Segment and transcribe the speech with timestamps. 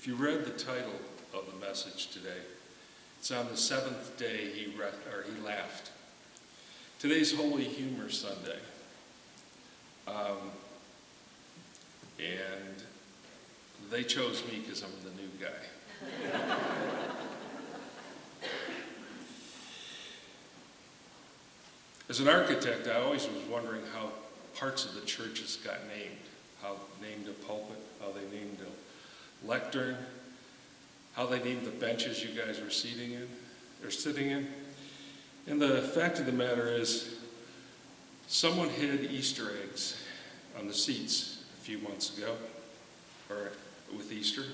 [0.00, 0.94] If you read the title
[1.34, 2.40] of the message today,
[3.18, 5.90] it's on the seventh day he, re- or he laughed.
[6.98, 8.60] Today's Holy Humor Sunday.
[10.08, 10.52] Um,
[12.18, 12.82] and
[13.90, 15.68] they chose me because I'm the new guy.
[22.08, 24.12] As an architect, I always was wondering how
[24.58, 26.16] parts of the churches got named.
[26.62, 28.89] How named a pulpit, how they named a
[29.46, 29.96] lectern,
[31.14, 33.28] how they named the benches you guys were seating in,
[33.84, 34.48] or sitting in.
[35.46, 37.18] And the fact of the matter is,
[38.28, 40.02] someone hid Easter eggs
[40.58, 42.36] on the seats a few months ago,
[43.28, 43.52] or
[43.96, 44.44] with Easter.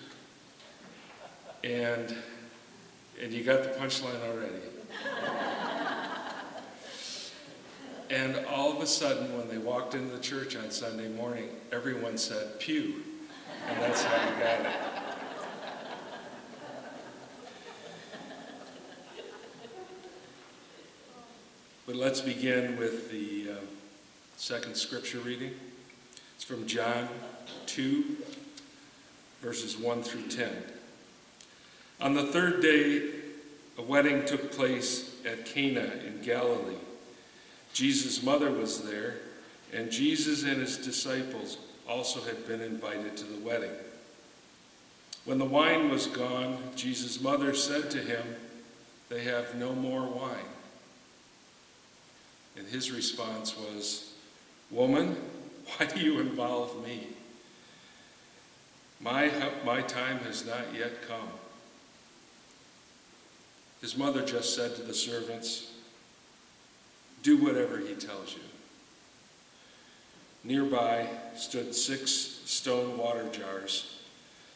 [1.64, 2.14] And
[3.22, 4.52] and you got the punchline already.
[8.10, 12.18] And all of a sudden, when they walked into the church on Sunday morning, everyone
[12.18, 13.02] said, Pew.
[13.68, 14.86] And that's how you got it.
[21.86, 23.54] But let's begin with the uh,
[24.36, 25.54] second scripture reading.
[26.34, 27.08] It's from John
[27.66, 28.16] 2,
[29.40, 30.50] verses 1 through 10.
[32.00, 33.08] On the third day,
[33.78, 36.74] a wedding took place at Cana in Galilee.
[37.72, 39.18] Jesus' mother was there,
[39.72, 41.58] and Jesus and his disciples
[41.88, 43.72] also had been invited to the wedding.
[45.24, 48.22] When the wine was gone, Jesus' mother said to him,
[49.08, 50.52] They have no more wine.
[52.56, 54.12] And his response was,
[54.70, 55.16] Woman,
[55.76, 57.08] why do you involve me?
[59.00, 59.30] My,
[59.64, 61.28] my time has not yet come.
[63.80, 65.72] His mother just said to the servants,
[67.22, 68.40] Do whatever he tells you.
[70.46, 72.12] Nearby stood six
[72.44, 73.98] stone water jars,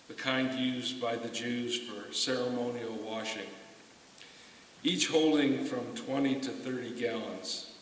[0.07, 3.49] the kind used by the Jews for ceremonial washing,
[4.85, 7.73] each holding from 20 to 30 gallons.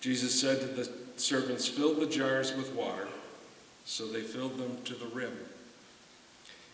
[0.00, 3.08] Jesus said to the servants, Fill the jars with water.
[3.84, 5.36] So they filled them to the rim.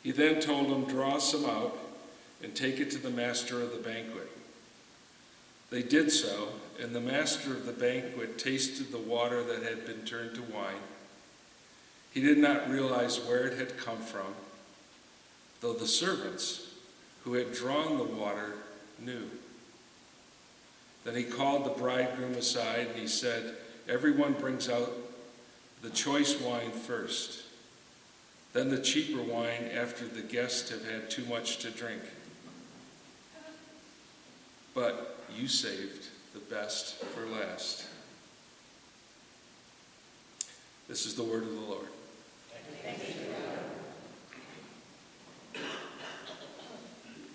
[0.03, 1.79] He then told them, Draw some out
[2.43, 4.31] and take it to the master of the banquet.
[5.75, 10.03] They did so, and the master of the banquet tasted the water that had been
[10.05, 10.79] turned to wine.
[12.13, 14.37] He did not realize where it had come from,
[15.61, 16.69] though the servants
[17.25, 18.53] who had drawn the water
[19.01, 19.29] knew.
[21.03, 23.57] Then he called the bridegroom aside and he said,
[23.89, 24.93] Everyone brings out
[25.83, 27.43] the choice wine first,
[28.53, 32.03] then the cheaper wine after the guests have had too much to drink.
[34.73, 37.87] But you saved the best for last.
[40.89, 41.87] This is the word of the Lord.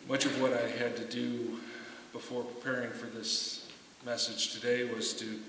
[0.07, 1.59] Much of what I had to do
[2.13, 3.67] before preparing for this
[4.05, 5.39] message today was to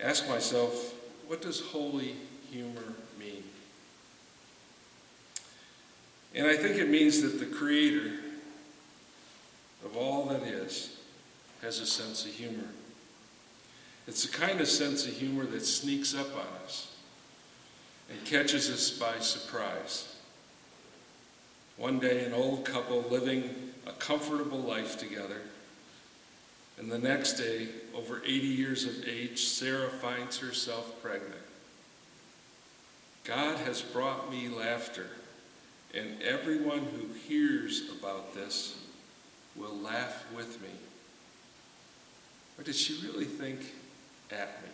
[0.00, 0.94] ask myself,
[1.26, 2.16] what does holy
[2.50, 3.42] humor mean?
[6.34, 8.12] And I think it means that the Creator
[9.84, 10.95] of all that is
[11.62, 12.68] has a sense of humor.
[14.06, 16.94] It's the kind of sense of humor that sneaks up on us
[18.08, 20.14] and catches us by surprise.
[21.76, 23.50] One day, an old couple living
[23.86, 25.42] a comfortable life together,
[26.78, 31.34] and the next day, over 80 years of age, Sarah finds herself pregnant.
[33.24, 35.08] God has brought me laughter,
[35.94, 38.78] and everyone who hears about this
[39.56, 40.68] will laugh with me.
[42.58, 43.60] Or did she really think
[44.30, 44.70] at me?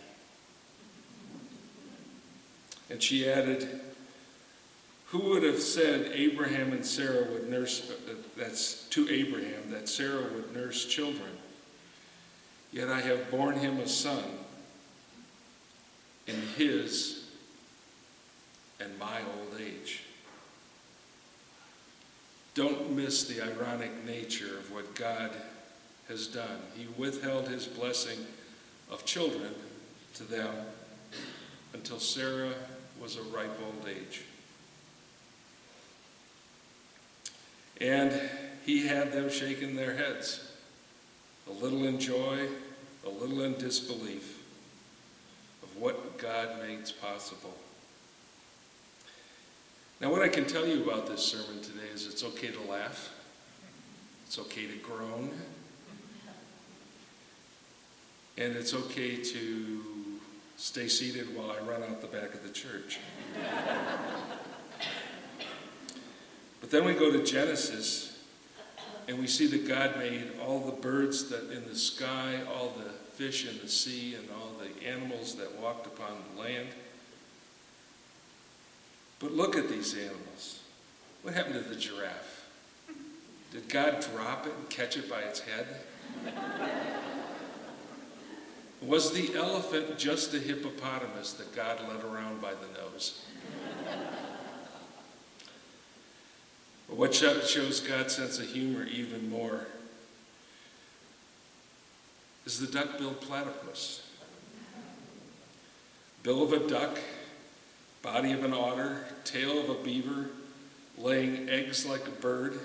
[2.90, 3.80] And she added,
[5.06, 10.26] Who would have said Abraham and Sarah would nurse, uh, that's to Abraham, that Sarah
[10.34, 11.30] would nurse children?
[12.72, 14.24] Yet I have borne him a son
[16.26, 17.24] in his
[18.80, 20.02] and my old age.
[22.54, 25.30] Don't miss the ironic nature of what God
[26.08, 26.60] has done.
[26.76, 28.18] He withheld his blessing
[28.90, 29.54] of children
[30.14, 30.54] to them
[31.72, 32.54] until Sarah
[33.00, 34.22] was a ripe old age.
[37.80, 38.12] And
[38.64, 40.52] he had them shaking their heads,
[41.48, 42.46] a little in joy,
[43.04, 44.40] a little in disbelief
[45.62, 47.54] of what God makes possible.
[50.00, 53.12] Now, what I can tell you about this sermon today is it's okay to laugh,
[54.26, 55.30] it's okay to groan,
[58.36, 59.80] and it's okay to
[60.56, 62.98] stay seated while I run out the back of the church.
[66.60, 68.22] But then we go to Genesis,
[69.08, 72.90] and we see that God made all the birds that in the sky, all the
[73.14, 76.68] fish in the sea, and all the animals that walked upon the land.
[79.18, 80.60] But look at these animals.
[81.22, 82.48] What happened to the giraffe?
[83.52, 85.66] Did God drop it and catch it by its head?
[88.82, 93.24] Was the elephant just a hippopotamus that God led around by the nose?
[96.88, 99.66] But what shows God's sense of humor even more
[102.44, 104.06] is the duck-billed platypus.
[106.22, 106.98] Bill of a duck,
[108.02, 110.26] body of an otter, tail of a beaver,
[110.98, 112.58] laying eggs like a bird,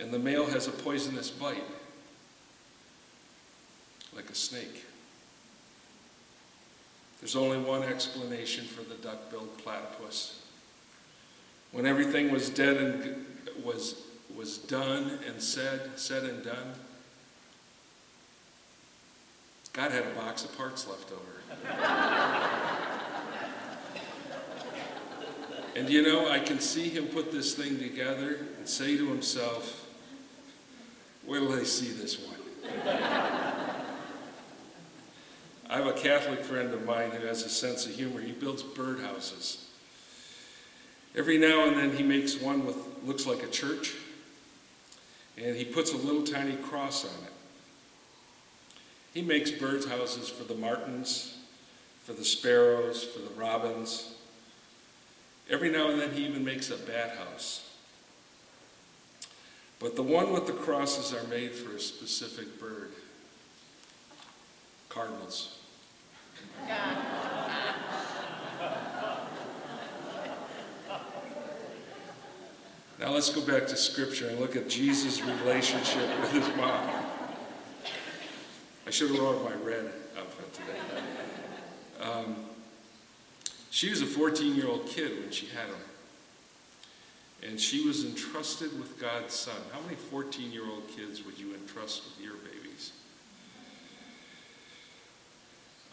[0.00, 1.64] and the male has a poisonous bite,
[4.16, 4.84] like a snake.
[7.20, 10.42] There's only one explanation for the duck-billed platypus.
[11.72, 13.26] When everything was dead and
[13.62, 14.02] was,
[14.34, 16.72] was done and said, said and done,
[19.72, 21.76] God had a box of parts left over.
[25.76, 29.86] and you know, I can see him put this thing together and say to himself,
[31.26, 32.36] Where will I see this one?
[35.68, 38.20] I have a Catholic friend of mine who has a sense of humor.
[38.20, 39.64] He builds birdhouses.
[41.16, 43.94] Every now and then he makes one with looks like a church,
[45.36, 47.32] and he puts a little tiny cross on it.
[49.12, 51.38] He makes birdhouses for the martins,
[52.04, 54.14] for the sparrows, for the robins.
[55.48, 57.70] Every now and then he even makes a bat house.
[59.78, 62.92] But the one with the crosses are made for a specific bird.
[64.88, 65.55] Cardinals.
[72.98, 76.88] Now let's go back to scripture and look at Jesus' relationship with his mom.
[78.86, 80.78] I should have worn my red outfit today.
[82.00, 82.36] Um,
[83.70, 85.74] she was a 14 year old kid when she had him.
[87.42, 89.56] And she was entrusted with God's son.
[89.72, 92.65] How many 14 year old kids would you entrust with your babies?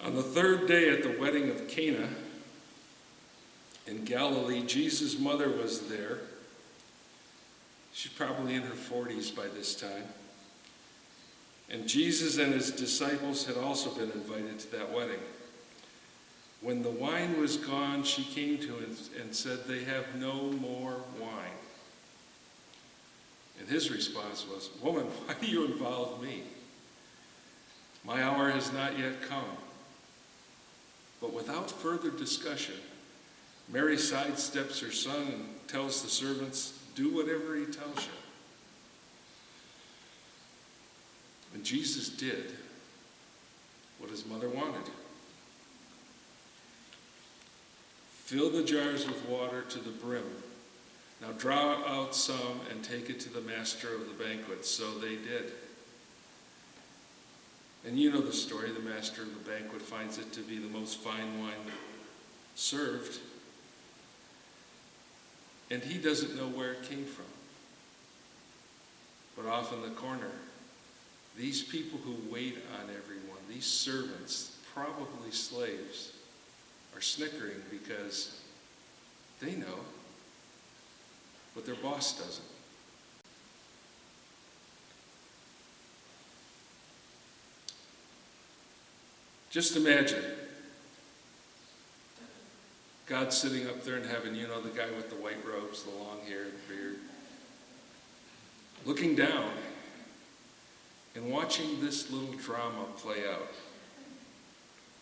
[0.04, 2.10] On the third day at the wedding of Cana
[3.88, 6.20] in Galilee, Jesus' mother was there.
[7.94, 10.04] She's probably in her 40s by this time.
[11.70, 15.20] And Jesus and his disciples had also been invited to that wedding.
[16.62, 20.98] When the wine was gone, she came to him and said, They have no more
[21.20, 21.60] wine.
[23.60, 26.44] And his response was, Woman, why do you involve me?
[28.04, 29.58] My hour has not yet come.
[31.24, 32.76] But without further discussion,
[33.70, 38.12] Mary sidesteps her son and tells the servants, Do whatever he tells you.
[41.54, 42.52] And Jesus did
[44.00, 44.84] what his mother wanted.
[48.26, 50.26] Fill the jars with water to the brim.
[51.22, 54.66] Now draw out some and take it to the master of the banquet.
[54.66, 55.54] So they did.
[57.86, 58.72] And you know the story.
[58.72, 61.52] The master of the banquet finds it to be the most fine wine
[62.56, 63.20] served.
[65.70, 67.26] And he doesn't know where it came from.
[69.36, 70.32] But off in the corner,
[71.38, 76.14] these people who wait on everyone, these servants, probably slaves,
[76.96, 78.40] are snickering because
[79.42, 79.80] they know,
[81.56, 82.46] but their boss doesn't.
[89.54, 90.24] Just imagine
[93.06, 95.92] God sitting up there in heaven, you know, the guy with the white robes, the
[95.92, 96.96] long hair, the beard,
[98.84, 99.52] looking down
[101.14, 103.52] and watching this little drama play out,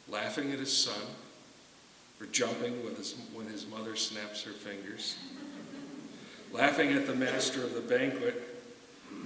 [0.10, 1.02] laughing at his son
[2.18, 5.16] for jumping his, when his mother snaps her fingers,
[6.52, 8.60] laughing at the master of the banquet,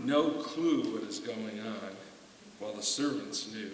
[0.04, 1.90] no clue what is going on,
[2.60, 3.72] while the servants knew.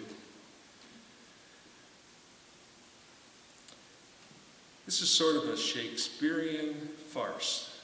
[4.86, 6.74] This is sort of a Shakespearean
[7.08, 7.80] farce.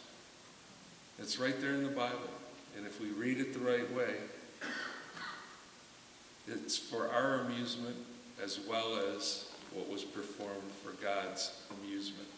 [1.18, 2.18] It's right there in the Bible.
[2.76, 4.14] And if we read it the right way,
[6.46, 7.96] it's for our amusement
[8.42, 12.28] as well as what was performed for God's amusement.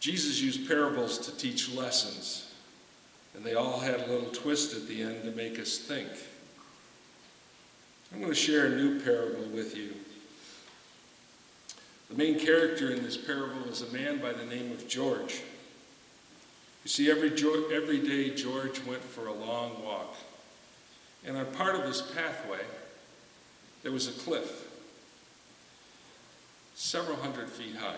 [0.00, 2.52] Jesus used parables to teach lessons,
[3.34, 6.08] and they all had a little twist at the end to make us think.
[8.12, 9.92] I'm going to share a new parable with you.
[12.10, 15.42] The main character in this parable is a man by the name of George.
[16.82, 17.30] You see, every,
[17.72, 20.16] every day George went for a long walk.
[21.24, 22.62] And on part of his pathway,
[23.84, 24.68] there was a cliff,
[26.74, 27.94] several hundred feet high.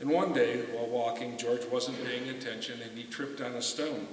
[0.00, 4.08] And one day, while walking, George wasn't paying attention and he tripped on a stone.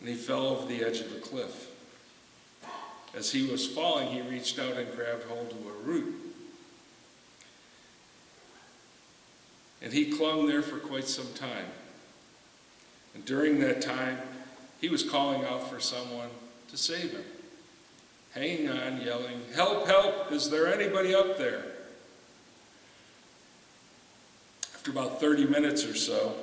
[0.00, 1.68] And he fell over the edge of the cliff.
[3.18, 6.14] As he was falling, he reached out and grabbed hold of a root.
[9.82, 11.66] And he clung there for quite some time.
[13.14, 14.18] And during that time,
[14.80, 16.28] he was calling out for someone
[16.70, 17.24] to save him,
[18.34, 21.64] hanging on, yelling, Help, help, is there anybody up there?
[24.76, 26.36] After about 30 minutes or so,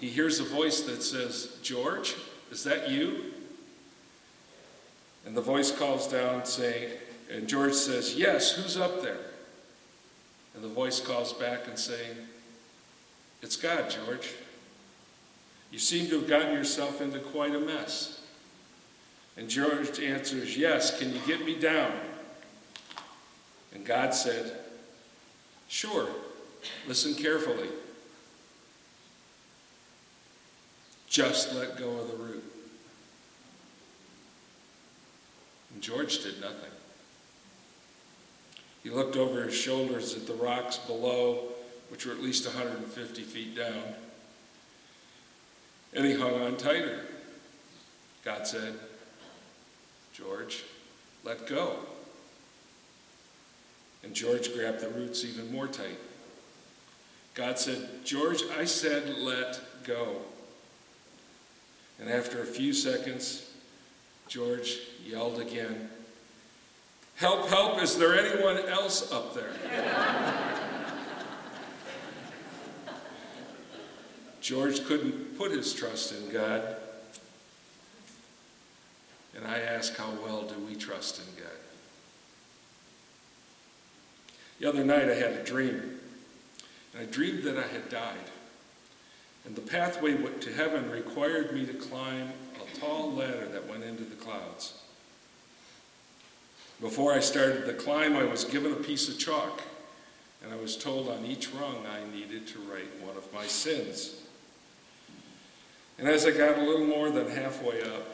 [0.00, 2.14] he hears a voice that says, George,
[2.52, 3.32] is that you?
[5.28, 6.88] And the voice calls down saying,
[7.30, 9.18] and George says, Yes, who's up there?
[10.54, 12.16] And the voice calls back and saying,
[13.42, 14.32] It's God, George.
[15.70, 18.22] You seem to have gotten yourself into quite a mess.
[19.36, 21.92] And George answers, Yes, can you get me down?
[23.74, 24.50] And God said,
[25.68, 26.08] Sure,
[26.86, 27.68] listen carefully.
[31.06, 32.57] Just let go of the root.
[35.78, 36.72] And George did nothing.
[38.82, 41.50] He looked over his shoulders at the rocks below,
[41.88, 43.94] which were at least 150 feet down,
[45.94, 47.02] and he hung on tighter.
[48.24, 48.74] God said,
[50.12, 50.64] George,
[51.22, 51.76] let go.
[54.02, 56.00] And George grabbed the roots even more tight.
[57.34, 60.16] God said, George, I said let go.
[62.00, 63.47] And after a few seconds,
[64.28, 65.88] George yelled again,
[67.16, 69.50] Help, help, is there anyone else up there?
[74.40, 76.76] George couldn't put his trust in God.
[79.36, 81.52] And I ask, how well do we trust in God?
[84.60, 85.98] The other night I had a dream.
[86.94, 88.30] And I dreamed that I had died.
[89.44, 92.32] And the pathway to heaven required me to climb
[92.72, 94.74] a tall ladder that went into the clouds.
[96.80, 99.62] Before I started the climb, I was given a piece of chalk,
[100.42, 104.22] and I was told on each rung I needed to write one of my sins.
[105.98, 108.06] And as I got a little more than halfway up,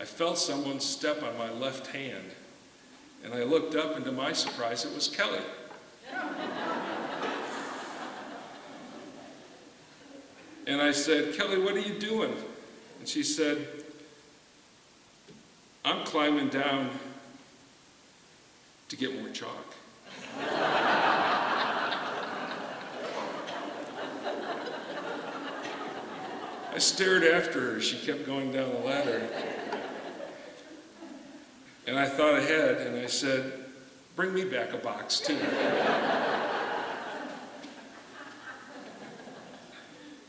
[0.00, 2.32] I felt someone step on my left hand,
[3.22, 5.38] and I looked up, and to my surprise, it was Kelly.
[10.66, 12.34] and I said, Kelly, what are you doing?
[13.04, 13.68] And she said,
[15.84, 16.88] I'm climbing down
[18.88, 19.74] to get more chalk.
[26.72, 27.80] I stared after her.
[27.82, 29.28] She kept going down the ladder.
[31.86, 33.52] And I thought ahead and I said,
[34.16, 35.38] Bring me back a box too.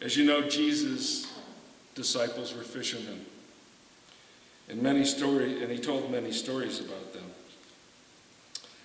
[0.01, 1.34] As you know, Jesus'
[1.95, 3.25] disciples were fishermen.
[4.69, 7.23] And many story, and he told many stories about them.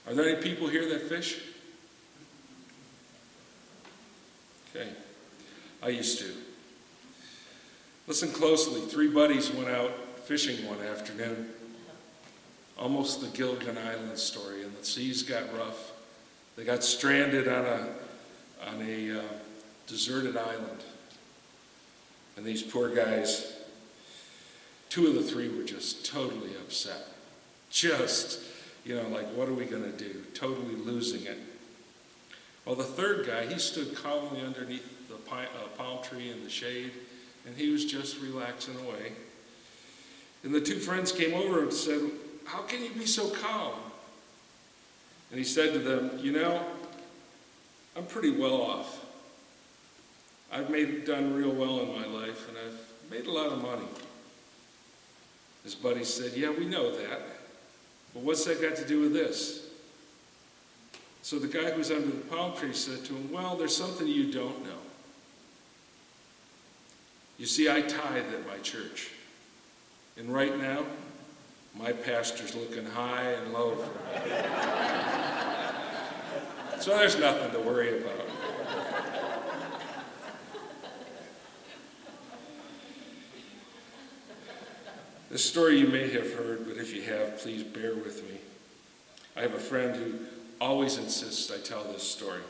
[0.06, 1.40] Are there any people here that fish?
[4.74, 4.88] Okay.
[5.82, 6.32] I used to.
[8.06, 8.80] Listen closely.
[8.80, 9.92] Three buddies went out
[10.24, 11.50] fishing one afternoon.
[12.78, 15.92] Almost the Gilligan Island story, and the seas got rough.
[16.56, 17.88] They got stranded on a,
[18.66, 19.22] on a uh,
[19.86, 20.82] deserted island.
[22.40, 23.52] And these poor guys,
[24.88, 27.08] two of the three were just totally upset.
[27.68, 28.40] Just,
[28.82, 30.24] you know, like, what are we going to do?
[30.32, 31.36] Totally losing it.
[32.64, 35.44] Well, the third guy, he stood calmly underneath the uh,
[35.76, 36.92] palm tree in the shade
[37.46, 39.12] and he was just relaxing away.
[40.42, 42.00] And the two friends came over and said,
[42.46, 43.74] How can you be so calm?
[45.30, 46.64] And he said to them, You know,
[47.94, 49.09] I'm pretty well off.
[50.52, 53.86] I've made done real well in my life, and I've made a lot of money.
[55.62, 57.22] His buddy said, Yeah, we know that.
[58.14, 59.68] But what's that got to do with this?
[61.22, 64.06] So the guy who was under the palm tree said to him, Well, there's something
[64.06, 64.78] you don't know.
[67.38, 69.10] You see, I tithe at my church.
[70.16, 70.84] And right now,
[71.78, 74.32] my pastor's looking high and low for me.
[76.80, 78.26] so there's nothing to worry about.
[85.30, 88.38] This story you may have heard, but if you have, please bear with me.
[89.36, 90.14] I have a friend who
[90.60, 92.40] always insists I tell this story.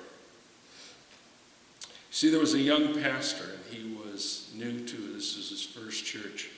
[2.11, 6.07] See, there was a young pastor, and he was new to this was his first
[6.07, 6.49] church.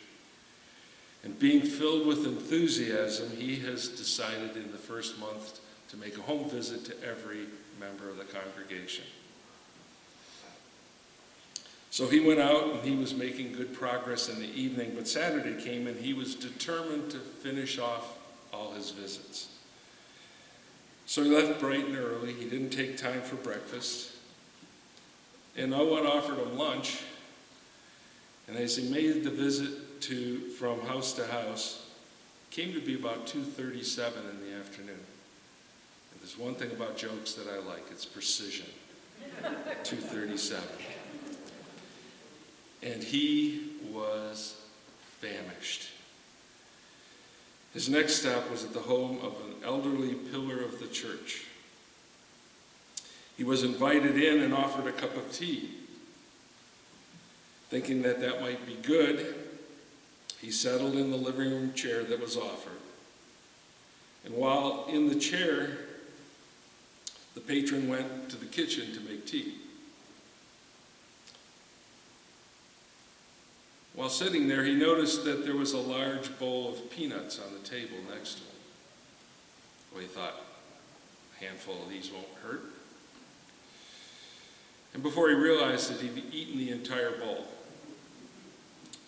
[1.25, 5.59] And being filled with enthusiasm, he has decided in the first month
[5.91, 7.47] to make a home visit to every
[7.81, 9.05] member of the congregation.
[11.93, 15.63] So he went out and he was making good progress in the evening, but Saturday
[15.63, 18.17] came and he was determined to finish off
[18.51, 19.49] all his visits.
[21.05, 22.33] So he left bright and early.
[22.33, 24.17] He didn't take time for breakfast.
[25.55, 27.03] And no one offered him lunch.
[28.49, 31.91] And as he made the visit to from house to house,
[32.51, 35.05] came to be about 2:37 in the afternoon.
[36.13, 38.69] And there's one thing about jokes that I like, it's precision.
[39.85, 40.63] 2:37.
[42.83, 44.61] And he was
[45.21, 45.89] famished.
[47.73, 51.47] His next stop was at the home of an elderly pillar of the church.
[53.37, 55.71] He was invited in and offered a cup of tea.
[57.71, 59.35] Thinking that that might be good,
[60.41, 62.73] he settled in the living room chair that was offered.
[64.25, 65.79] And while in the chair,
[67.35, 69.55] the patron went to the kitchen to make tea.
[74.03, 77.61] While sitting there, he noticed that there was a large bowl of peanuts on the
[77.61, 78.49] table next to him.
[79.93, 80.43] Well, he thought,
[81.39, 82.65] a handful of these won't hurt.
[84.93, 87.47] And before he realized it, he'd eaten the entire bowl.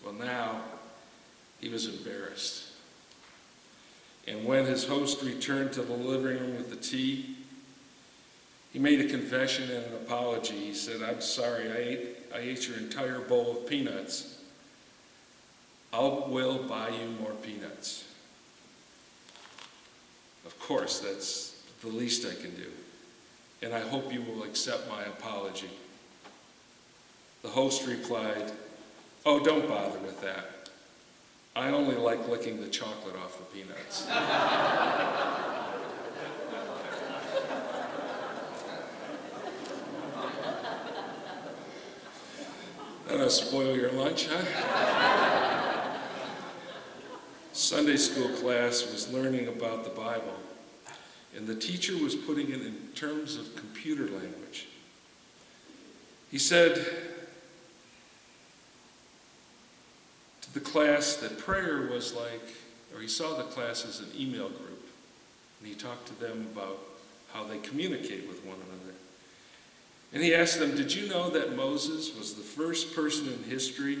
[0.01, 0.61] Well, now
[1.59, 2.69] he was embarrassed.
[4.25, 7.35] And when his host returned to the living room with the tea,
[8.71, 10.55] he made a confession and an apology.
[10.55, 14.34] He said, I'm sorry, I ate, I ate your entire bowl of peanuts.
[15.95, 18.03] I will buy you more peanuts.
[20.45, 22.67] Of course, that's the least I can do.
[23.61, 25.69] And I hope you will accept my apology.
[27.43, 28.51] The host replied,
[29.25, 30.69] Oh, don't bother with that.
[31.55, 34.05] I only like licking the chocolate off the peanuts.
[43.07, 44.94] That'll spoil your lunch, huh?
[47.65, 50.37] Sunday school class was learning about the Bible,
[51.35, 54.67] and the teacher was putting it in terms of computer language.
[56.29, 56.75] He said
[60.41, 62.53] to the class that prayer was like,
[62.93, 64.87] or he saw the class as an email group,
[65.59, 66.77] and he talked to them about
[67.33, 68.93] how they communicate with one another.
[70.13, 73.97] And he asked them, Did you know that Moses was the first person in history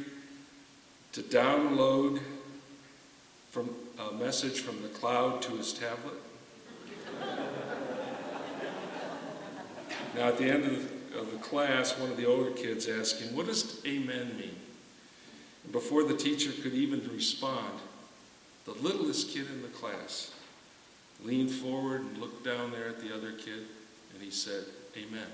[1.13, 2.21] to download
[3.55, 3.73] from
[4.09, 6.15] a message from the cloud to his tablet?
[10.13, 10.71] now, at the end of
[11.13, 14.57] the, of the class, one of the older kids asked him, What does amen mean?
[15.63, 17.79] And before the teacher could even respond,
[18.65, 20.33] the littlest kid in the class
[21.23, 23.67] leaned forward and looked down there at the other kid,
[24.13, 24.65] and he said,
[24.97, 25.29] Amen.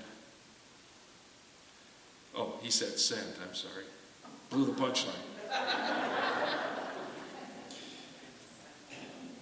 [2.36, 3.86] Oh, he said send, I'm sorry.
[4.48, 6.01] Blew the punchline.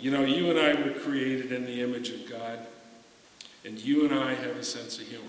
[0.00, 2.58] You know, you and I were created in the image of God,
[3.64, 5.26] and you and I have a sense of humor.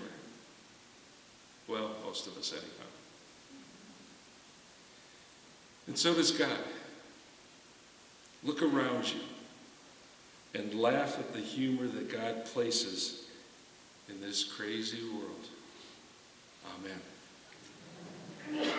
[1.68, 2.88] Well, most of us, anyhow.
[5.86, 6.58] And so does God.
[8.44, 9.20] Look around you
[10.54, 13.26] and laugh at the humor that God places
[14.08, 15.48] in this crazy world.
[18.50, 18.70] Amen.